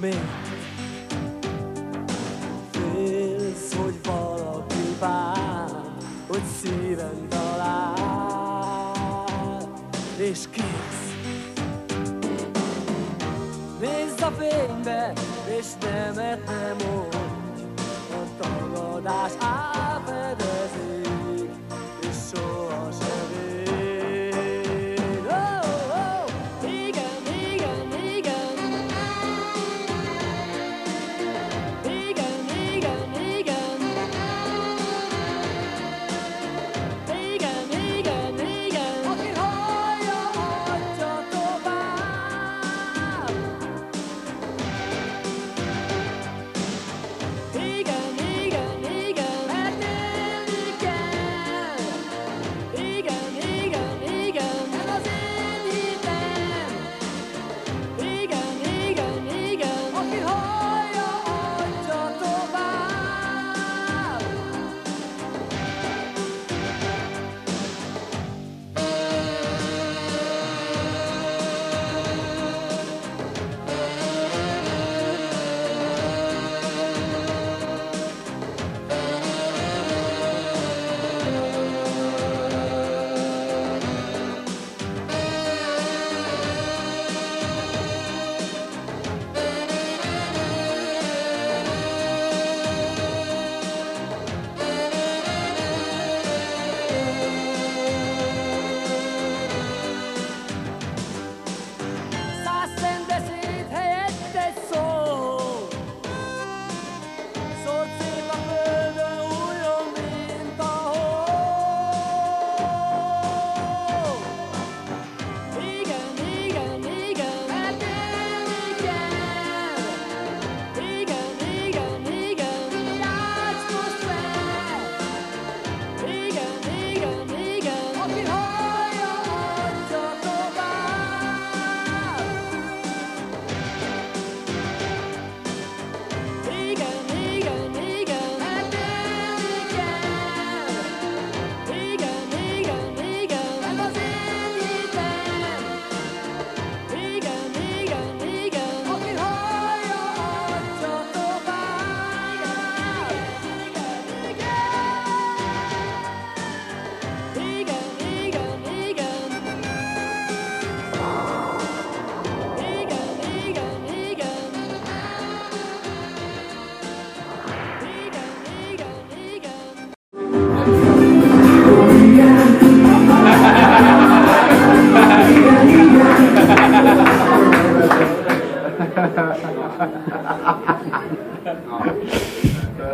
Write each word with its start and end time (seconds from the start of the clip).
Még 0.00 0.20
félsz, 2.70 3.74
hogy 3.74 3.98
valaki 4.04 4.96
vár 5.00 5.70
Hogy 6.28 6.42
szíven 6.62 7.28
talál 7.28 7.94
És 10.16 10.38
kész. 10.50 11.14
Nézz 13.80 14.22
a 14.22 14.30
fénybe, 14.30 15.12
és 15.58 15.66
nemet 15.80 16.44
nem 16.46 16.76
mondj 16.86 17.62
A 18.10 18.26
tagadás 18.40 19.32
átfedezik 19.38 20.27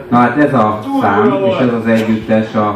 Na 0.08 0.16
hát 0.16 0.36
ez 0.36 0.54
a 0.54 0.80
szám, 1.00 1.44
és 1.44 1.58
ez 1.58 1.72
az 1.72 1.86
együttes 1.86 2.54
a, 2.54 2.68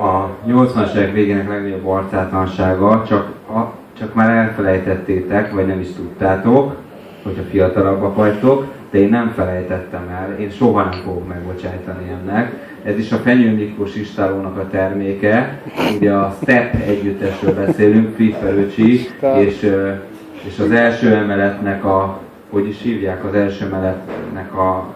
a 0.00 0.28
80-as 0.48 0.94
évek 0.94 1.12
végének 1.12 1.48
legnagyobb 1.48 1.86
arcátlansága, 1.86 3.04
csak, 3.08 3.32
a, 3.48 3.72
csak 3.98 4.14
már 4.14 4.30
elfelejtettétek, 4.30 5.52
vagy 5.52 5.66
nem 5.66 5.80
is 5.80 5.92
tudtátok, 5.96 6.76
hogyha 7.22 7.42
fiatalabbak 7.42 8.16
vagytok, 8.16 8.66
de 8.90 8.98
én 8.98 9.08
nem 9.08 9.32
felejtettem 9.34 10.08
el, 10.08 10.36
én 10.40 10.50
soha 10.50 10.82
nem 10.82 11.00
fogok 11.04 11.28
megbocsájtani 11.28 12.10
ennek. 12.10 12.52
Ez 12.84 12.98
is 12.98 13.12
a 13.12 13.16
Fenyő 13.16 13.54
Miklós 13.54 13.94
istálónak 13.94 14.58
a 14.58 14.68
terméke, 14.70 15.62
ugye 15.96 16.12
a 16.12 16.36
Step 16.42 16.74
együttesről 16.74 17.54
beszélünk, 17.54 18.14
Fritferőcsi, 18.14 19.08
és, 19.38 19.76
és 20.42 20.58
az 20.58 20.70
első 20.70 21.14
emeletnek 21.14 21.84
a, 21.84 22.20
hogy 22.52 22.68
is 22.68 22.82
hívják, 22.82 23.24
az 23.24 23.34
első 23.34 23.64
emeletnek 23.64 24.54
a 24.54 24.94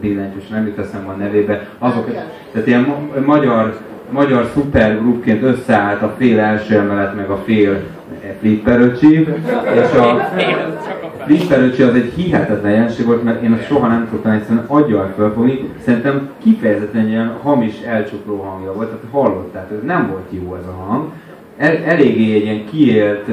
billentyűs, 0.00 0.48
nem 0.48 0.66
jut 0.66 0.78
eszembe 0.78 1.12
a 1.12 1.16
nevébe, 1.16 1.68
azok, 1.78 2.10
tehát 2.52 2.66
ilyen 2.66 2.80
ma- 2.80 3.20
magyar, 3.26 3.80
magyar 4.10 4.50
szupergrupként 4.54 5.42
összeállt 5.42 6.02
a 6.02 6.14
fél 6.18 6.40
első 6.40 6.78
emelet, 6.78 7.16
meg 7.16 7.30
a 7.30 7.42
fél 7.44 7.80
flipperöcsi, 8.40 9.28
és 9.74 9.98
a 9.98 10.30
flipperöcsi 11.24 11.82
az 11.82 11.94
egy 11.94 12.12
hihetetlen 12.16 12.72
jelenség 12.72 13.06
volt, 13.06 13.24
mert 13.24 13.42
én 13.42 13.52
azt 13.52 13.66
soha 13.66 13.86
nem 13.86 14.08
tudtam 14.10 14.32
egyszerűen 14.32 14.64
aggyal 14.66 15.12
felfogni, 15.16 15.70
szerintem 15.84 16.30
kifejezetten 16.42 17.08
ilyen 17.08 17.36
hamis, 17.42 17.80
elcsukló 17.80 18.36
hangja 18.36 18.72
volt, 18.72 18.88
tehát 18.88 19.04
hallottátok, 19.10 19.86
nem 19.86 20.08
volt 20.08 20.28
jó 20.30 20.54
ez 20.54 20.66
a 20.66 20.84
hang, 20.86 21.04
El, 21.56 21.76
eléggé 21.76 22.34
egy 22.34 22.42
ilyen 22.42 22.64
kiélt 22.64 23.28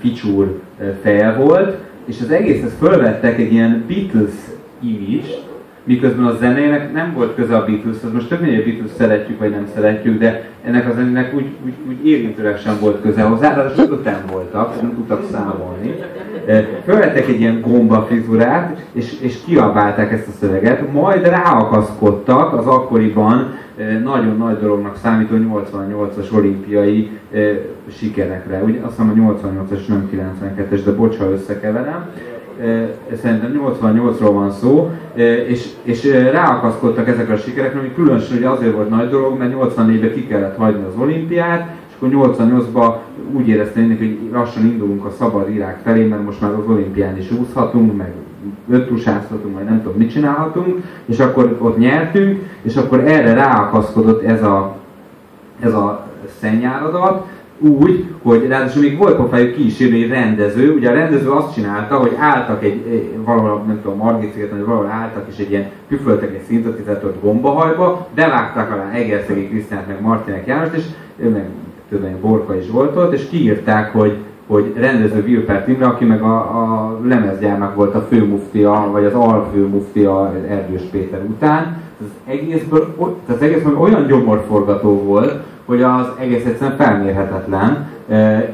ficsúr 0.00 0.60
feje 1.02 1.32
volt, 1.32 1.76
és 2.04 2.20
az 2.20 2.30
egészet 2.30 2.72
fölvettek 2.78 3.38
egy 3.38 3.52
ilyen 3.52 3.84
Beatles 3.88 4.34
image, 4.80 5.28
miközben 5.84 6.24
a 6.24 6.36
zenének 6.36 6.92
nem 6.92 7.12
volt 7.14 7.34
köze 7.34 7.56
a 7.56 7.64
Beatleshoz. 7.64 8.12
Most 8.12 8.40
mindegy, 8.40 8.60
a 8.60 8.64
Beatles 8.64 8.90
szeretjük 8.96 9.38
vagy 9.38 9.50
nem 9.50 9.66
szeretjük, 9.74 10.18
de 10.18 10.48
ennek 10.64 10.88
a 10.88 10.94
zenének 10.94 11.34
úgy, 11.34 11.46
úgy, 11.64 11.74
úgy 11.88 12.06
érintőleg 12.06 12.58
sem 12.58 12.76
volt 12.80 13.00
köze 13.02 13.22
hozzá, 13.22 13.72
csak 13.76 13.92
után 13.92 14.22
voltak, 14.32 14.80
nem 14.80 14.94
tudtak 14.94 15.22
számolni. 15.32 15.94
Fölvettek 16.84 17.28
egy 17.28 17.40
ilyen 17.40 17.60
gomba 17.60 18.06
frizurát, 18.08 18.86
és, 18.92 19.20
és 19.20 19.36
kiabálták 19.44 20.12
ezt 20.12 20.28
a 20.28 20.36
szöveget, 20.40 20.92
majd 20.92 21.26
ráakaszkodtak 21.26 22.52
az 22.52 22.66
akkoriban 22.66 23.54
nagyon 24.02 24.36
nagy 24.36 24.58
dolognak 24.58 24.96
számító 24.96 25.34
88-as 25.36 26.32
olimpiai 26.36 27.10
eh, 27.32 27.58
sikerekre. 27.90 28.62
Ugye 28.62 28.80
azt 28.80 28.96
hiszem 28.96 29.24
a 29.26 29.32
88-as, 29.32 29.86
nem 29.86 30.08
92-es, 30.12 30.80
de 30.84 30.92
bocs, 30.92 31.16
ha 31.16 31.30
összekeverem. 31.30 32.04
Eh, 32.60 32.88
Szerintem 33.22 33.60
88-ról 33.64 34.30
van 34.32 34.50
szó, 34.50 34.90
eh, 35.14 35.24
és, 35.24 35.68
és 35.82 36.04
eh, 36.04 36.32
ráakaszkodtak 36.32 37.08
ezekre 37.08 37.34
a 37.34 37.36
sikerekre, 37.36 37.78
ami 37.78 37.92
különösen 37.94 38.36
ugye 38.36 38.48
azért 38.48 38.74
volt 38.74 38.90
nagy 38.90 39.08
dolog, 39.10 39.38
mert 39.38 39.54
84-ben 39.54 40.12
ki 40.12 40.26
kellett 40.26 40.56
hagyni 40.56 40.84
az 40.84 41.00
olimpiát, 41.00 41.74
és 41.88 41.94
akkor 41.96 42.34
88-ban 42.36 42.94
úgy 43.32 43.48
érezte 43.48 43.80
mindenki, 43.80 44.04
hogy 44.04 44.30
lassan 44.32 44.66
indulunk 44.66 45.04
a 45.04 45.10
szabad 45.10 45.50
Irák 45.54 45.80
felé, 45.84 46.04
mert 46.04 46.24
most 46.24 46.40
már 46.40 46.52
az 46.52 46.68
olimpián 46.68 47.18
is 47.18 47.30
úszhatunk, 47.30 47.96
meg 47.96 48.12
öttusázhatunk, 48.70 49.54
vagy 49.54 49.64
nem 49.64 49.82
tudom 49.82 49.98
mit 49.98 50.10
csinálhatunk, 50.10 50.82
és 51.04 51.18
akkor 51.18 51.56
ott 51.60 51.78
nyertünk, 51.78 52.42
és 52.62 52.76
akkor 52.76 53.00
erre 53.00 53.34
ráakaszkodott 53.34 54.22
ez 54.22 54.42
a, 54.42 54.76
ez 55.60 55.74
a 55.74 56.06
szennyáradat, 56.40 57.26
úgy, 57.58 58.04
hogy 58.22 58.46
ráadásul 58.46 58.82
még 58.82 58.98
volt 58.98 59.16
pofájuk 59.16 59.54
ki 59.54 59.66
is 59.66 60.08
rendező. 60.08 60.74
Ugye 60.74 60.90
a 60.90 60.94
rendező 60.94 61.30
azt 61.30 61.54
csinálta, 61.54 61.96
hogy 61.96 62.16
álltak 62.18 62.64
egy, 62.64 62.86
egy 62.90 63.18
valahol, 63.24 63.62
nem 63.66 63.80
tudom, 63.82 63.98
Margit 63.98 64.32
szigeten, 64.32 64.56
vagy 64.56 64.66
valahol 64.66 64.90
álltak, 64.90 65.26
és 65.30 65.38
egy 65.38 65.50
ilyen 65.50 65.70
püföltek 65.88 66.34
egy 66.34 66.42
szintetizátort 66.46 67.22
gombahajba, 67.22 68.08
bevágták 68.14 68.72
alá 68.72 68.90
Egerszegi 68.90 69.48
Krisztiánt, 69.48 69.86
meg 69.86 70.00
Martinek 70.00 70.46
Jánost, 70.46 70.74
és 70.74 70.84
ő 71.16 71.28
meg 71.28 71.44
többen 71.88 72.20
Borka 72.20 72.56
is 72.56 72.70
volt 72.70 72.96
ott, 72.96 73.12
és 73.12 73.28
kiírták, 73.28 73.92
hogy 73.92 74.16
hogy 74.46 74.72
rendező 74.76 75.22
Vilpert 75.22 75.68
Imre, 75.68 75.86
aki 75.86 76.04
meg 76.04 76.22
a, 76.22 76.36
a 76.36 76.98
lemezgyárnak 77.02 77.74
volt 77.74 77.94
a 77.94 78.06
főmuftia, 78.10 78.88
vagy 78.92 79.04
az 79.04 79.14
alfőmuftia 79.14 80.34
Erdős 80.48 80.82
Péter 80.90 81.22
után. 81.22 81.82
Az 82.00 82.06
egészből, 82.26 82.94
az 83.28 83.42
egészből 83.42 83.78
olyan 83.78 84.06
gyomorforgató 84.06 85.02
volt, 85.02 85.42
hogy 85.64 85.82
az 85.82 86.06
egész 86.20 86.44
egyszerűen 86.44 86.76
felmérhetetlen. 86.76 87.88
E, 88.08 88.52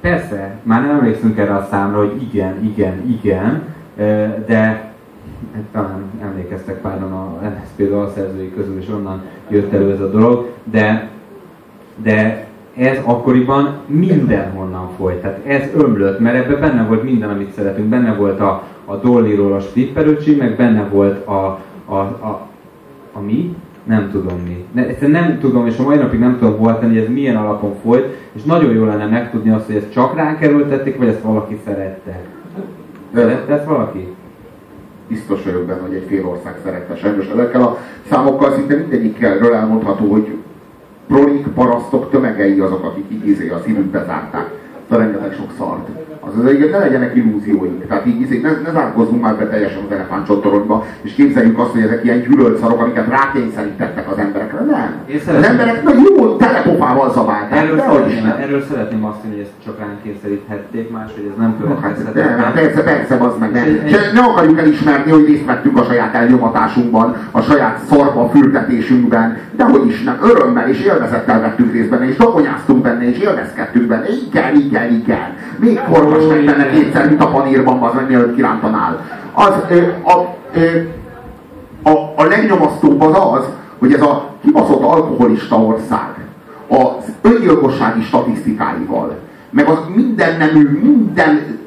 persze, 0.00 0.58
már 0.62 0.80
nem 0.82 0.96
emlékszünk 0.96 1.38
erre 1.38 1.54
a 1.54 1.66
számra, 1.70 1.98
hogy 1.98 2.22
igen, 2.22 2.64
igen, 2.64 3.06
igen, 3.06 3.62
e, 3.96 4.04
de 4.46 4.92
hát 5.54 5.62
talán 5.72 6.02
emlékeztek 6.22 6.80
páran 6.80 7.12
a 7.12 7.38
NSZP 7.42 7.90
dalszerzői 7.90 8.52
közül, 8.54 8.78
és 8.78 8.88
onnan 8.88 9.22
jött 9.48 9.72
elő 9.72 9.92
ez 9.92 10.00
a 10.00 10.10
dolog, 10.10 10.48
de, 10.64 11.08
de 11.96 12.47
ez 12.78 12.98
akkoriban 13.04 13.76
mindenhonnan 13.86 14.88
folyt. 14.96 15.20
Tehát 15.20 15.40
ez 15.46 15.70
ömlött, 15.76 16.18
mert 16.18 16.36
ebben 16.36 16.60
benne 16.60 16.86
volt 16.86 17.02
minden, 17.02 17.30
amit 17.30 17.52
szeretünk. 17.54 17.88
Benne 17.88 18.14
volt 18.14 18.40
a, 18.40 18.62
a 18.84 18.94
Dollyról 18.94 19.52
a 19.52 19.60
Stripperöcsi, 19.60 20.34
meg 20.36 20.56
benne 20.56 20.88
volt 20.88 21.26
a, 21.26 21.60
a, 21.84 21.94
a, 21.94 22.48
a 23.12 23.20
mi? 23.20 23.56
Nem 23.84 24.10
tudom 24.10 24.38
mi. 24.44 24.80
Egyszerűen 24.80 25.22
nem 25.22 25.38
tudom, 25.38 25.66
és 25.66 25.78
a 25.78 25.82
mai 25.82 25.96
napig 25.96 26.20
nem 26.20 26.38
tudom 26.38 26.64
tenni, 26.64 26.94
hogy 26.94 27.04
ez 27.04 27.12
milyen 27.12 27.36
alapon 27.36 27.74
folyt, 27.82 28.16
és 28.32 28.42
nagyon 28.42 28.72
jó 28.72 28.84
lenne 28.84 29.06
megtudni 29.06 29.50
azt, 29.50 29.66
hogy 29.66 29.74
ezt 29.74 29.92
csak 29.92 30.16
ránk 30.16 30.38
kerültették, 30.38 30.98
vagy 30.98 31.08
ezt 31.08 31.22
valaki 31.22 31.58
szerette. 31.64 32.20
Szerette 33.14 33.52
ezt 33.52 33.64
valaki? 33.64 34.08
Biztos 35.08 35.44
vagyok 35.44 35.62
benne, 35.62 35.80
hogy 35.80 35.94
egy 35.94 36.04
fél 36.08 36.26
ország 36.26 36.56
szerette. 36.64 36.96
Sajnos 36.96 37.28
ezekkel 37.28 37.62
a 37.62 37.78
számokkal 38.10 38.52
szinte 38.52 38.74
mindegyikről 38.74 39.54
elmondható, 39.54 40.12
hogy 40.12 40.28
prolik, 41.08 41.46
parasztok 41.46 42.10
tömegei 42.10 42.60
azok, 42.60 42.84
akik 42.84 43.04
így 43.12 43.28
izé 43.28 43.48
a 43.48 43.60
szívükbe 43.64 44.04
zárták. 44.04 44.50
A 44.88 44.96
rengeteg 44.96 45.32
sok 45.32 45.52
szart. 45.58 45.88
Az 46.28 46.38
az 46.38 46.70
ne 46.70 46.78
legyenek 46.78 47.14
illúzióink. 47.14 47.86
Tehát 47.88 48.06
így 48.06 48.40
ne, 48.42 48.50
ne 48.50 48.70
zárkozzunk 48.72 49.22
már 49.22 49.36
be 49.36 49.46
teljesen 49.46 49.82
az 49.86 49.92
elefántcsottoronyba, 49.92 50.86
és 51.02 51.12
képzeljük 51.12 51.58
azt, 51.58 51.70
hogy 51.70 51.80
ezek 51.80 52.04
ilyen 52.04 52.20
gyűlölt 52.20 52.58
szarok, 52.58 52.80
amiket 52.80 53.08
rákényszerítettek 53.08 54.10
az 54.10 54.18
emberekre. 54.18 54.60
Nem. 54.60 54.94
Az 55.36 55.44
emberek 55.44 55.82
na 55.82 55.90
jó, 56.08 56.36
telepofával 56.36 57.12
zabálták. 57.12 57.58
Erről, 57.58 57.78
szeretném, 57.78 58.34
erről 58.40 58.62
szeretném 58.70 59.04
azt 59.04 59.22
mondani, 59.22 59.34
hogy 59.34 59.42
ezt 59.42 59.64
csak 59.64 59.78
ránk 59.78 60.02
kényszeríthették 60.02 60.90
más, 60.90 61.10
hogy 61.14 61.30
ez 61.30 61.38
nem 61.38 61.56
következhetett. 61.60 62.38
Hát, 62.38 62.52
persze, 62.52 62.82
persze, 62.82 63.14
az 63.14 63.32
meg 63.38 63.52
nem. 63.52 63.64
És 63.84 64.10
ne 64.12 64.20
akarjuk 64.20 64.58
elismerni, 64.58 65.10
hogy 65.10 65.26
részt 65.26 65.44
vettünk 65.44 65.78
a 65.78 65.84
saját 65.84 66.14
elnyomatásunkban, 66.14 67.16
a 67.30 67.40
saját 67.40 67.78
szarba 67.90 68.28
fürtetésünkben, 68.28 69.38
de 69.56 69.64
hogy 69.64 69.86
is 69.86 70.02
nem, 70.02 70.18
örömmel 70.22 70.68
és 70.68 70.80
élvezettel 70.80 71.40
vettünk 71.40 71.72
részt 71.72 71.90
benne, 71.90 72.08
és 72.08 72.16
dokonyáztunk 72.16 72.82
benne, 72.82 73.08
és 73.08 73.18
élvezkedtünk 73.18 73.86
benne. 73.86 74.06
Igen, 74.08 74.56
igen, 74.56 74.92
igen. 74.92 75.36
Még 75.58 75.80
formas 76.20 76.56
meg 76.56 76.70
kétszer, 76.70 77.08
mint 77.08 77.22
a 77.22 77.28
panírban, 77.28 77.82
az 77.82 77.94
meg 77.94 78.08
mielőtt 78.08 78.34
kirántanál. 78.34 79.04
Az, 79.32 79.54
a, 80.02 80.10
a, 80.10 80.36
a, 81.90 82.12
a 82.16 82.24
legnyomasztóbb 82.24 83.00
az 83.00 83.14
az, 83.32 83.44
hogy 83.78 83.92
ez 83.92 84.02
a 84.02 84.28
kibaszott 84.44 84.82
alkoholista 84.82 85.56
ország 85.56 86.14
az 86.68 87.12
öngyilkossági 87.22 88.02
statisztikáival, 88.02 89.18
meg 89.50 89.68
az 89.68 89.78
minden 89.94 90.36
nemű, 90.38 90.80
minden 90.82 91.58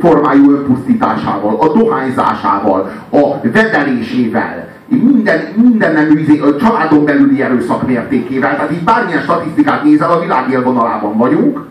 formájú 0.00 0.50
önpusztításával, 0.50 1.56
a 1.60 1.72
dohányzásával, 1.78 2.90
a 3.10 3.48
vedelésével, 3.52 4.68
minden, 4.86 5.40
minden 5.54 5.92
nemű 5.92 6.20
izé, 6.20 6.38
a 6.38 6.56
családon 6.56 7.04
belüli 7.04 7.42
erőszak 7.42 7.86
mértékével, 7.86 8.54
tehát 8.54 8.72
így 8.72 8.84
bármilyen 8.84 9.22
statisztikát 9.22 9.84
nézel, 9.84 10.10
a 10.10 10.20
világ 10.20 10.50
élvonalában 10.50 11.16
vagyunk, 11.16 11.64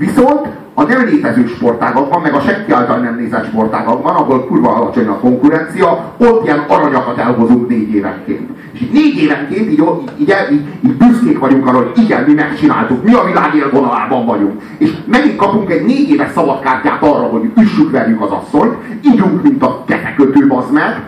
viszont 0.00 0.46
a 0.74 0.82
nem 0.82 1.04
létező 1.04 1.46
sportágakban, 1.46 2.20
meg 2.20 2.34
a 2.34 2.40
senki 2.40 2.72
által 2.72 2.98
nem 2.98 3.16
nézett 3.16 3.46
sportágakban, 3.46 4.14
ahol 4.14 4.46
kurva 4.46 4.74
alacsony 4.74 5.06
a 5.06 5.18
konkurencia, 5.18 6.12
ott 6.16 6.44
ilyen 6.44 6.64
aranyakat 6.68 7.18
elhozunk 7.18 7.68
négy 7.68 7.94
évenként. 7.94 8.48
És 8.72 8.80
így 8.80 8.92
négy 8.92 9.16
évenként 9.16 9.70
így, 9.70 9.84
így, 10.18 10.34
így, 10.50 10.62
így, 10.84 10.92
büszkék 10.92 11.38
vagyunk 11.38 11.66
arra, 11.66 11.76
hogy 11.76 12.02
igen, 12.04 12.22
mi 12.22 12.32
megcsináltuk, 12.32 13.04
mi 13.04 13.12
a 13.12 13.24
világ 13.24 13.54
élvonalában 13.54 14.26
vagyunk. 14.26 14.62
És 14.78 14.90
megint 15.04 15.36
kapunk 15.36 15.70
egy 15.70 15.84
négy 15.84 16.10
éves 16.10 16.32
szabadkártyát 16.34 17.02
arra, 17.02 17.26
hogy 17.26 17.50
üssük 17.56 17.90
velük 17.90 18.20
az 18.22 18.30
asszonyt, 18.30 18.74
ígyunk, 19.02 19.42
mint 19.42 19.62
a 19.62 19.84
kefekötő, 19.86 20.46
bazd 20.46 20.72
meg, 20.72 21.02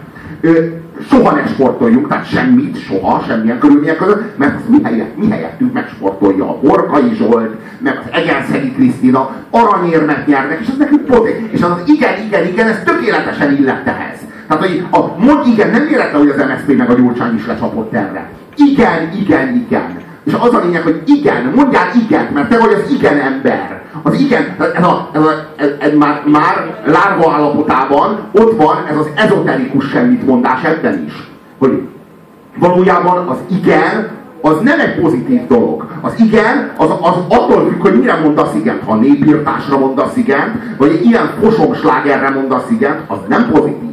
soha 1.08 1.34
ne 1.34 1.46
sportoljunk, 1.46 2.08
tehát 2.08 2.28
semmit, 2.28 2.78
soha, 2.78 3.24
semmilyen 3.26 3.58
körülmények 3.58 3.96
között, 3.96 4.38
mert 4.38 4.56
azt 4.56 4.68
mi, 4.68 4.78
helyett, 4.82 5.16
mi 5.16 5.30
helyettünk 5.30 5.72
megsportolja 5.72 6.48
a 6.48 6.58
Borkai 6.62 7.14
Zsolt, 7.14 7.54
meg 7.78 7.98
az 7.98 8.10
Egerszegi 8.12 8.72
Krisztina, 8.72 9.30
aranyérmet 9.50 10.26
nyernek, 10.26 10.60
és 10.60 10.68
ez 10.68 10.76
nekünk 10.76 11.04
pont, 11.04 11.28
és 11.50 11.62
az 11.62 11.70
igen, 11.86 12.22
igen, 12.26 12.46
igen, 12.46 12.68
ez 12.68 12.82
tökéletesen 12.84 13.56
illett 13.56 13.86
ehhez. 13.86 14.18
Tehát, 14.48 14.66
hogy 14.66 14.86
a 14.90 15.18
mond 15.18 15.46
igen, 15.46 15.70
nem 15.70 15.86
véletlen, 15.88 16.20
hogy 16.20 16.28
az 16.28 16.36
MSZP 16.36 16.76
meg 16.76 16.90
a 16.90 16.94
Gyurcsány 16.94 17.34
is 17.34 17.46
lecsapott 17.46 17.92
erre. 17.92 18.30
Igen, 18.56 19.12
igen, 19.20 19.54
igen. 19.54 20.10
És 20.24 20.32
az 20.38 20.54
a 20.54 20.60
lényeg, 20.64 20.82
hogy 20.82 21.02
igen, 21.04 21.52
mondjál 21.54 21.86
igen, 22.06 22.28
mert 22.34 22.48
te 22.48 22.58
vagy 22.58 22.72
az 22.72 22.90
igen 22.90 23.18
ember. 23.18 23.82
Az 24.02 24.20
igen, 24.20 24.56
ez, 24.58 24.84
a, 24.84 25.08
ez, 25.12 25.22
a, 25.22 25.46
ez, 25.56 25.68
ez 25.78 25.94
már, 25.98 26.22
már 26.26 26.82
lárva 26.84 27.32
állapotában 27.32 28.18
ott 28.32 28.56
van 28.56 28.76
ez 28.90 28.96
az 28.96 29.06
ezoterikus 29.14 29.88
semmitmondás 29.88 30.62
ebben 30.62 31.04
is. 31.06 31.30
Hogy 31.58 31.82
valójában 32.58 33.28
az 33.28 33.36
igen, 33.46 34.10
az 34.40 34.60
nem 34.62 34.80
egy 34.80 35.00
pozitív 35.00 35.46
dolog. 35.46 35.86
Az 36.00 36.12
igen, 36.16 36.72
az, 36.76 36.88
az 37.00 37.14
attól 37.28 37.68
függ, 37.68 37.80
hogy 37.80 37.98
mire 37.98 38.14
mondasz 38.14 38.54
igent. 38.54 38.82
Ha 38.84 38.94
népírtásra 38.94 39.78
mondasz 39.78 40.16
igent, 40.16 40.76
vagy 40.76 40.90
egy 40.90 41.04
ilyen 41.04 41.30
fosomslágerre 41.40 42.30
mondasz 42.30 42.70
igent, 42.70 43.00
az 43.06 43.18
nem 43.28 43.50
pozitív. 43.50 43.91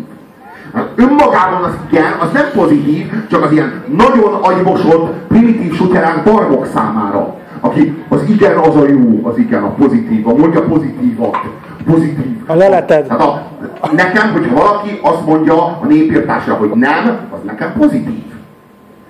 Hát 0.74 0.90
önmagában 0.96 1.64
az 1.64 1.74
igen, 1.90 2.14
az 2.20 2.32
nem 2.34 2.46
pozitív, 2.54 3.12
csak 3.30 3.44
az 3.44 3.52
ilyen 3.52 3.84
nagyon 3.98 4.34
agymosott, 4.34 5.14
primitív 5.28 5.74
suterán 5.76 6.22
barbok 6.24 6.66
számára. 6.74 7.36
Aki 7.60 8.04
az 8.10 8.22
igen 8.28 8.58
az 8.58 8.76
a 8.76 8.88
jó, 8.88 9.20
az 9.24 9.38
igen 9.38 9.64
a 9.64 9.74
pozitív, 9.74 10.28
a 10.28 10.34
mondja 10.36 10.62
pozitívat. 10.62 11.38
Pozitív. 11.86 12.38
A 12.48 12.54
leleted. 12.54 13.08
Hát 13.08 13.22
a, 13.22 13.48
nekem, 13.96 14.32
hogyha 14.32 14.56
valaki 14.56 15.00
azt 15.02 15.26
mondja 15.26 15.66
a 15.66 15.86
népírtásra, 15.88 16.54
hogy 16.54 16.70
nem, 16.70 17.20
az 17.30 17.40
nekem 17.46 17.74
pozitív. 17.78 18.24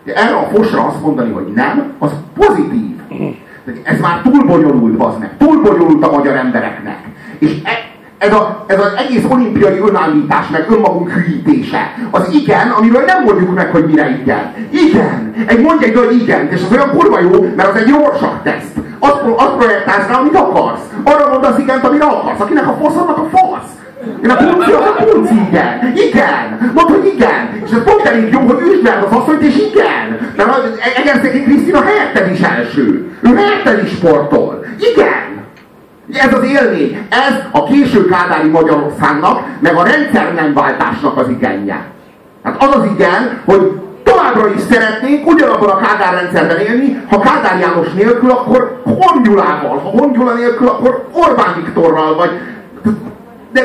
Erre 0.06 0.36
a 0.36 0.48
fosra 0.54 0.86
azt 0.86 1.02
mondani, 1.02 1.32
hogy 1.32 1.52
nem, 1.56 1.94
az 2.00 2.12
pozitív. 2.34 2.96
Ez 3.84 4.00
már 4.00 4.22
túl 4.22 4.46
bonyolult, 4.46 5.04
az 5.04 5.14
meg. 5.20 5.38
Túl 5.38 5.62
bonyolult 5.62 6.06
a 6.06 6.12
magyar 6.12 6.36
embereknek. 6.36 6.98
És 7.40 7.62
e, 7.64 7.89
ez, 8.20 8.34
a, 8.34 8.66
ez 8.68 8.80
az 8.80 8.92
egész 8.98 9.24
olimpiai 9.30 9.78
önállítás, 9.78 10.48
meg 10.52 10.66
önmagunk 10.70 11.12
hűítése. 11.12 11.94
Az 12.12 12.34
igen, 12.34 12.70
amiről 12.70 13.04
nem 13.06 13.24
mondjuk 13.24 13.56
meg, 13.56 13.72
hogy 13.72 13.86
mire 13.86 14.10
igen. 14.22 14.54
Igen! 14.70 15.34
Egy 15.48 15.62
mondj 15.62 15.86
egy 15.86 15.94
nagy 15.94 16.22
igen, 16.22 16.48
és 16.52 16.62
az 16.70 16.72
olyan 16.72 16.90
kurva 16.90 17.20
jó, 17.20 17.54
mert 17.56 17.70
az 17.70 17.76
egy 17.76 17.90
rorsak 17.90 18.44
teszt. 18.44 18.74
Azt, 19.00 19.22
azt 19.36 19.56
projektálsz 19.58 20.08
rá, 20.08 20.16
amit 20.18 20.36
akarsz. 20.36 20.82
Arra 21.04 21.30
mondasz 21.30 21.58
igent, 21.58 21.84
amire 21.84 22.06
akarsz. 22.06 22.40
Akinek 22.40 22.68
a 22.68 22.78
fasz, 22.82 22.96
annak 22.96 23.18
a 23.18 23.28
fasz. 23.32 23.70
Én 24.24 24.30
a 24.30 24.36
punci, 24.36 24.72
az 24.72 24.86
a 24.86 25.04
punci, 25.04 25.34
igen. 25.50 25.94
Igen. 25.96 26.72
Mondd, 26.74 26.88
hogy 26.88 27.12
igen. 27.16 27.62
És 27.66 27.72
ez 27.72 27.84
pont 27.84 28.06
elég 28.06 28.32
jó, 28.32 28.40
hogy 28.40 28.62
üsd 28.62 28.88
az 29.10 29.18
asszonyt, 29.18 29.42
és 29.42 29.56
igen. 29.56 30.34
Mert 30.36 30.50
az 30.58 30.64
Egerszegi 30.96 31.44
Krisztina 31.44 31.82
helyetted 31.82 32.32
is 32.32 32.42
első. 32.42 33.12
Ő 33.22 33.36
helyetted 33.36 33.84
is 33.84 33.92
sportol. 33.92 34.66
Igen. 34.94 35.29
Ez 36.14 36.34
az 36.34 36.44
élmény, 36.44 37.08
ez 37.10 37.34
a 37.52 37.64
késő 37.64 38.06
kádári 38.06 38.50
Magyarországnak, 38.50 39.44
meg 39.60 39.76
a 39.76 39.84
rendszer 39.84 40.34
nem 40.34 40.54
váltásnak 40.54 41.18
az 41.18 41.30
igenje. 41.30 41.86
Hát 42.44 42.64
az 42.64 42.76
az 42.76 42.86
igen, 42.96 43.42
hogy 43.46 43.72
továbbra 44.04 44.54
is 44.54 44.62
szeretnénk 44.62 45.28
ugyanabban 45.28 45.70
a 45.70 45.78
Kádár 45.78 46.14
rendszerben 46.22 46.58
élni, 46.58 47.02
ha 47.10 47.20
Kádár 47.20 47.60
János 47.60 47.94
nélkül, 47.94 48.32
akkor 48.32 48.82
Hongyulával, 48.84 49.78
ha 49.78 49.90
Hongyula 49.90 50.34
nélkül, 50.34 50.68
akkor 50.68 51.08
Orbán 51.12 51.54
Viktorral, 51.56 52.16
vagy... 52.16 52.32
De, 53.52 53.62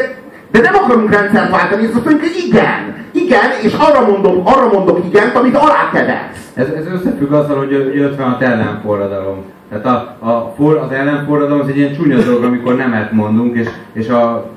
de 0.51 0.61
nem 0.61 0.75
akarunk 0.75 1.11
rendszert 1.11 1.51
váltani, 1.51 1.83
ez 1.85 1.95
azt 1.95 2.05
mondjuk, 2.05 2.21
hogy 2.21 2.45
igen, 2.47 2.95
igen, 3.13 3.51
és 3.63 3.73
arra 3.79 4.07
mondom, 4.07 4.47
arra 4.47 4.69
mondok 4.73 5.05
igent, 5.05 5.35
amit 5.35 5.57
alákeversz. 5.57 6.51
Ez, 6.55 6.67
ez 6.69 6.87
összefügg 6.95 7.33
azzal, 7.33 7.59
hogy 7.59 7.73
56 7.73 8.43
ellenforradalom. 8.43 9.45
Tehát 9.83 10.17
a, 10.21 10.27
a 10.29 10.53
for, 10.57 10.77
az 10.77 10.91
ellenforradalom 10.91 11.61
az 11.61 11.69
egy 11.69 11.77
ilyen 11.77 11.95
csúnya 11.95 12.19
dolog, 12.19 12.45
amikor 12.45 12.77
nemet 12.77 13.13
mondunk, 13.13 13.57
és, 13.57 13.69
és 13.93 14.09
a, 14.09 14.51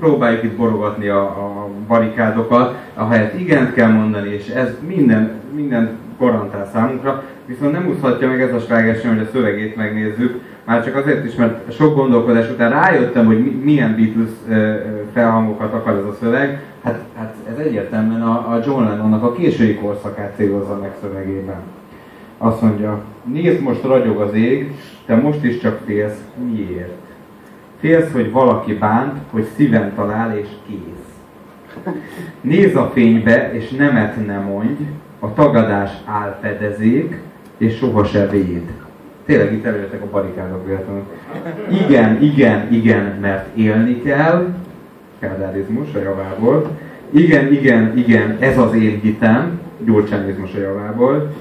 próbáljuk 0.00 0.42
itt 0.42 0.56
borogatni 0.56 1.08
a, 1.08 1.22
a 1.22 1.68
barikádokat, 1.88 2.74
ahelyett 2.94 3.38
igent 3.38 3.72
kell 3.74 3.90
mondani, 3.90 4.28
és 4.28 4.48
ez 4.48 4.68
minden, 4.86 5.32
minden 5.54 5.90
garantál 6.18 6.70
számunkra. 6.72 7.22
viszont 7.46 7.72
nem 7.72 7.86
úszhatja 7.86 8.28
meg 8.28 8.40
ez 8.40 8.54
a 8.54 8.58
sláger 8.58 8.96
sem, 8.96 9.16
hogy 9.16 9.26
a 9.26 9.30
szövegét 9.32 9.76
megnézzük, 9.76 10.40
már 10.64 10.84
csak 10.84 10.96
azért 10.96 11.24
is, 11.24 11.34
mert 11.34 11.72
sok 11.72 11.94
gondolkodás 11.94 12.50
után 12.50 12.70
rájöttem, 12.70 13.26
hogy 13.26 13.60
milyen 13.62 13.96
Beatles 13.96 14.62
felhangokat 15.12 15.72
akar 15.72 15.92
ez 15.92 16.04
a 16.04 16.16
szöveg, 16.20 16.62
hát, 16.82 16.98
hát 17.16 17.34
ez 17.52 17.66
egyértelműen 17.66 18.22
a, 18.22 18.52
a 18.52 18.60
John 18.66 18.84
Lennonnak 18.84 19.22
a 19.22 19.32
késői 19.32 19.74
korszakát 19.74 20.34
célozza 20.36 20.78
meg 20.82 20.90
szövegében. 21.00 21.60
Azt 22.44 22.60
mondja, 22.60 23.02
nézd 23.32 23.60
most 23.60 23.82
ragyog 23.82 24.20
az 24.20 24.34
ég, 24.34 24.72
te 25.06 25.14
most 25.14 25.44
is 25.44 25.58
csak 25.58 25.80
félsz. 25.84 26.20
Miért? 26.50 26.98
Félsz, 27.80 28.12
hogy 28.12 28.30
valaki 28.30 28.74
bánt, 28.74 29.18
hogy 29.30 29.46
szíven 29.56 29.94
talál 29.94 30.38
és 30.38 30.46
kész. 30.66 31.94
Nézz 32.40 32.74
a 32.74 32.90
fénybe, 32.94 33.52
és 33.52 33.70
nemet 33.70 34.26
ne 34.26 34.38
mondj, 34.38 34.82
a 35.18 35.32
tagadás 35.32 35.90
álfedezék, 36.04 37.20
és 37.56 37.76
soha 37.76 38.04
se 38.04 38.26
véd. 38.26 38.70
Tényleg 39.26 39.52
itt 39.52 39.64
előjöttek 39.64 40.02
a 40.02 40.10
barikádok 40.10 40.66
véletlenül. 40.66 41.02
Igen, 41.68 42.22
igen, 42.22 42.72
igen, 42.72 43.18
mert 43.20 43.56
élni 43.56 44.02
kell, 44.02 44.54
kádárizmus 45.18 45.94
a 45.94 45.98
javából. 45.98 46.70
Igen, 47.10 47.52
igen, 47.52 47.98
igen, 47.98 48.36
ez 48.40 48.58
az 48.58 48.74
én 48.74 49.00
hitem, 49.00 49.60
gyurcsánizmus 49.84 50.54
a 50.54 50.60
javából. 50.60 51.32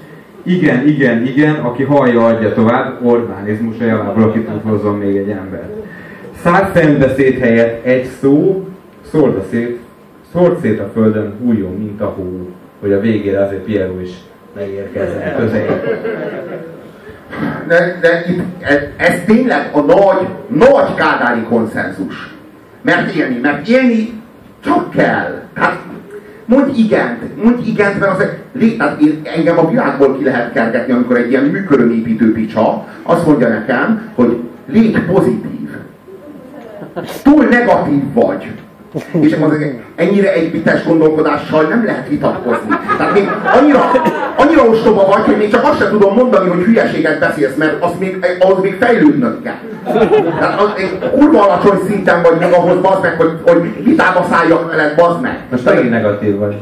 Igen, 0.44 0.88
igen, 0.88 1.26
igen, 1.26 1.56
aki 1.56 1.84
hallja, 1.84 2.26
adja 2.26 2.54
tovább, 2.54 3.06
Orbánizmus 3.06 3.80
a 3.80 3.84
javából, 3.84 4.24
akit 4.24 4.50
hozzon 4.64 4.98
még 4.98 5.16
egy 5.16 5.30
ember. 5.30 5.70
Száz 6.44 6.72
szembeszéd 6.74 7.40
helyett 7.40 7.86
egy 7.86 8.10
szó, 8.22 8.68
szórd 9.12 9.44
szét, 9.50 9.80
szórd 10.32 10.60
szét 10.62 10.80
a 10.80 10.90
földön, 10.94 11.34
hújjon, 11.42 11.72
mint 11.78 12.02
a 12.02 12.06
hó, 12.06 12.50
hogy 12.80 12.92
a 12.92 13.00
végére 13.00 13.44
azért 13.46 13.62
Piero 13.62 14.00
is 14.00 14.12
megérkezzen 14.56 15.36
közel. 15.38 15.82
De, 17.68 17.98
de 18.02 18.24
itt, 18.28 18.42
ez, 18.60 18.80
ez 18.98 19.22
tényleg 19.26 19.70
a 19.74 19.80
nagy, 19.80 20.28
nagy 20.48 20.94
kádári 20.96 21.42
konszenzus. 21.42 22.36
Mert 22.82 23.16
élni, 23.16 23.40
mert 23.42 23.68
élni 23.68 24.22
csak 24.64 24.90
kell. 24.90 25.42
Tehát 25.54 25.80
mondj 26.46 26.80
igent, 26.80 27.44
mondj 27.44 27.70
igent, 27.70 28.00
mert 28.00 28.12
az, 28.12 28.26
tehát 28.78 29.02
én, 29.02 29.22
engem 29.24 29.60
a 29.60 29.70
világból 29.70 30.18
ki 30.18 30.24
lehet 30.24 30.54
kergetni, 30.54 30.94
amikor 30.94 31.18
egy 31.18 31.30
ilyen 31.30 31.44
műkörömépítő 31.44 32.34
picsa 32.34 32.88
azt 33.04 33.26
mondja 33.26 33.48
nekem, 33.48 34.12
hogy 34.16 34.38
légy 34.66 35.00
pozitív. 35.00 35.70
Túl 37.24 37.44
negatív 37.44 38.14
vagy. 38.14 38.52
És 39.22 39.36
az, 39.42 39.52
ennyire 39.96 40.34
egybites 40.34 40.84
gondolkodással 40.84 41.64
nem 41.64 41.86
lehet 41.86 42.08
vitatkozni. 42.08 42.76
Tehát 42.98 43.14
még 43.14 43.30
annyira, 43.60 43.92
annyira 44.38 44.64
ostoba 44.64 45.06
vagy, 45.06 45.26
hogy 45.26 45.38
még 45.38 45.52
csak 45.52 45.64
azt 45.64 45.80
sem 45.80 45.90
tudom 45.90 46.14
mondani, 46.14 46.50
hogy 46.50 46.64
hülyeséget 46.64 47.20
beszélsz, 47.20 47.56
mert 47.56 47.84
az 47.84 47.92
még, 48.00 48.26
ahhoz 48.40 48.62
még 48.62 48.78
fejlődnöd 48.80 49.42
kell. 49.44 49.60
Tehát 50.40 50.62
az, 50.62 50.70
egy 50.78 51.10
kurva 51.12 51.42
alacsony 51.42 51.80
szinten 51.88 52.22
vagy 52.22 52.40
meg 52.40 52.54
ahhoz, 52.54 52.82
bazd 52.82 53.02
meg, 53.02 53.16
hogy, 53.18 53.32
hogy 53.46 53.84
vitába 53.84 54.26
szálljak 54.30 54.72
veled, 54.72 54.96
bazd 54.96 55.22
meg. 55.22 55.40
Most 55.52 55.66
megint 55.66 55.90
negatív 55.90 56.38
vagy. 56.38 56.56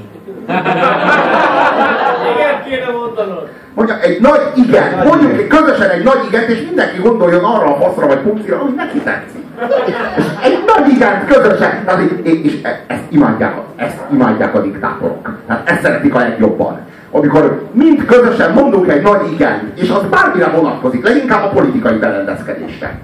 Igen, 2.35 2.63
kéne 2.65 2.91
mondanod. 3.00 3.50
Mondja, 3.73 3.99
egy 3.99 4.21
nagy 4.21 4.41
igen, 4.55 5.07
mondjuk 5.07 5.31
egy 5.31 5.47
közösen 5.47 5.89
egy 5.89 6.03
nagy 6.03 6.25
igen, 6.27 6.43
és 6.43 6.65
mindenki 6.65 6.97
gondoljon 7.01 7.43
arra 7.43 7.75
a 7.75 7.79
faszra 7.79 8.07
vagy 8.07 8.17
pumpszira, 8.17 8.57
hogy 8.57 8.73
neki 8.75 8.97
tetszik. 8.97 9.41
És 10.17 10.23
egy 10.43 10.63
nagy 10.75 10.91
igen, 10.91 11.25
közösen. 11.25 11.87
És, 12.23 12.41
és 12.43 12.61
ezt 12.87 13.03
imádják, 13.09 13.53
ezt 13.75 13.97
imádják 14.11 14.55
a 14.55 14.61
diktátorok. 14.61 15.29
Tehát 15.47 15.69
ezt 15.69 15.81
szeretik 15.81 16.15
a 16.15 16.19
legjobban. 16.19 16.79
Amikor 17.11 17.69
mind 17.71 18.05
közösen 18.05 18.53
mondunk 18.53 18.87
egy 18.87 19.01
nagy 19.01 19.31
igen, 19.31 19.71
és 19.75 19.89
az 19.89 20.01
bármire 20.09 20.47
vonatkozik, 20.47 21.07
leginkább 21.07 21.43
a 21.43 21.49
politikai 21.49 21.97
berendezkedésre. 21.97 22.99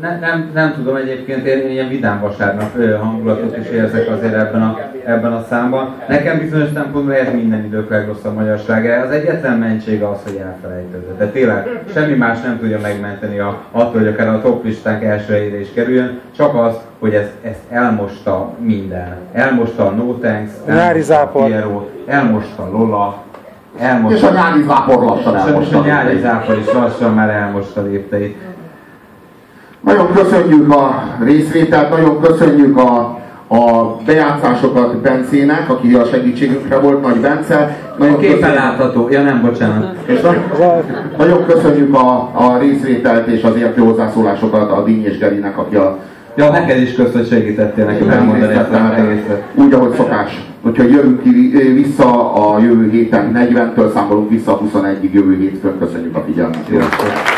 Ne, 0.00 0.18
nem, 0.18 0.50
nem 0.54 0.72
tudom 0.74 0.96
egyébként, 0.96 1.46
én 1.46 1.70
ilyen 1.70 1.88
vidám 1.88 2.20
vasárnap 2.20 2.98
hangulatot 3.00 3.56
is 3.56 3.68
érzek 3.68 4.08
azért 4.08 4.34
ebben 4.34 4.62
a, 4.62 4.78
ebben 5.04 5.32
a 5.32 5.44
számban. 5.48 5.94
Nekem 6.08 6.38
bizonyos 6.38 6.68
szempontból 6.74 7.14
ez 7.14 7.32
minden 7.32 7.64
idők 7.64 7.90
legrosszabb 7.90 8.34
magyarsága. 8.34 9.00
Az 9.00 9.10
egyetlen 9.10 9.58
mentsége 9.58 10.08
az, 10.08 10.18
hogy 10.24 10.40
elfelejtődött. 10.44 11.18
De 11.18 11.26
tényleg 11.26 11.80
semmi 11.92 12.14
más 12.14 12.40
nem 12.40 12.58
tudja 12.58 12.78
megmenteni 12.80 13.38
a, 13.38 13.62
attól, 13.70 14.00
hogy 14.00 14.08
akár 14.08 14.28
a 14.28 14.40
top 14.40 14.64
listánk 14.64 15.02
első 15.02 15.32
helyére 15.32 15.60
is 15.60 15.72
kerüljön, 15.74 16.20
csak 16.36 16.54
az, 16.54 16.74
hogy 16.98 17.14
ezt, 17.14 17.32
ezt 17.42 17.60
elmosta 17.70 18.54
minden. 18.58 19.16
Elmosta 19.32 19.86
a 19.86 19.90
No 19.90 20.14
Thanks, 20.14 20.50
elmosta 20.66 21.20
a 21.20 21.26
Piero, 21.26 21.88
elmosta 22.06 22.62
a 22.62 22.70
Lola, 22.70 23.24
elmosta... 23.78 24.16
És 24.16 24.22
a 24.22 24.32
nyári 24.32 24.62
zápor 24.62 25.04
lassan 25.04 25.36
elmosta. 25.36 25.60
És 25.60 25.72
a 25.72 25.86
nyári 25.86 26.18
zápor 26.18 26.58
is 26.58 26.72
lassan 26.72 27.14
már 27.14 27.28
elmosta 27.28 27.82
lépteit. 27.82 28.36
Nagyon 29.86 30.12
köszönjük 30.12 30.72
a 30.72 31.02
részvételt, 31.24 31.90
nagyon 31.90 32.20
köszönjük 32.20 32.78
a, 32.78 33.18
a 33.48 33.96
bejátszásokat 34.06 34.96
Bencének, 34.96 35.70
aki 35.70 35.94
a 35.94 36.04
segítségünkre 36.04 36.78
volt, 36.78 37.02
Nagy 37.02 37.16
Bence. 37.16 37.76
Nagyon 37.98 38.18
képen 38.18 38.54
látható, 38.54 39.08
ja 39.10 39.22
nem, 39.22 39.40
bocsánat. 39.40 39.96
És 40.06 40.20
na, 40.20 40.34
nagyon 41.18 41.44
köszönjük 41.46 41.94
a, 41.94 42.30
a 42.32 42.58
részvételt 42.58 43.26
és 43.26 43.42
az 43.42 43.56
értő 43.56 43.82
hozzászólásokat 43.82 44.70
a 44.70 44.82
Díny 44.84 45.04
és 45.04 45.18
Gerinek, 45.18 45.58
aki 45.58 45.76
a 45.76 45.98
Ja, 46.36 46.50
neked 46.50 46.80
is 46.80 46.94
köszönöm, 46.94 47.18
hogy 47.18 47.28
segítettél 47.28 47.84
nekem 47.84 48.08
elmondani 48.08 48.54
ezt 48.54 48.70
az 48.70 48.98
egészet. 48.98 49.42
Úgy, 49.54 49.72
ahogy 49.72 49.94
szokás. 49.96 50.44
Úgyhogy 50.62 50.90
jövünk 50.90 51.22
ki 51.22 51.30
vissza 51.74 52.34
a 52.34 52.58
jövő 52.58 52.90
héten, 52.90 53.32
40-től 53.34 53.92
számolunk 53.92 54.30
vissza 54.30 54.52
a 54.52 54.60
21-ig 54.60 55.12
jövő 55.12 55.36
hétfőn. 55.36 55.78
Köszönjük 55.78 56.16
a 56.16 56.22
figyelmet. 56.26 56.64
Sziasztok. 56.68 57.35